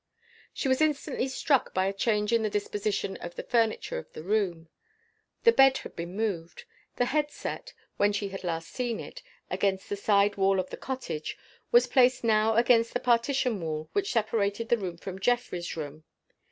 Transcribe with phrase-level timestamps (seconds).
[0.51, 4.23] She was instantly struck by a change in the disposition of the furniture of the
[4.23, 4.67] room.
[5.43, 6.63] The bed had been moved.
[6.95, 10.75] The head set, when she had last seen it, against the side wall of the
[10.77, 11.37] cottage
[11.71, 16.03] was placed now against the partition wall which separated the room from Geoffrey's room.